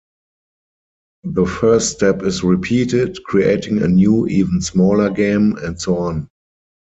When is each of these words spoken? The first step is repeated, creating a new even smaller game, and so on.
The 1.25 1.45
first 1.45 1.91
step 1.91 2.23
is 2.23 2.43
repeated, 2.43 3.23
creating 3.23 3.83
a 3.83 3.87
new 3.87 4.25
even 4.25 4.59
smaller 4.59 5.11
game, 5.11 5.55
and 5.59 5.79
so 5.79 5.99
on. 5.99 6.27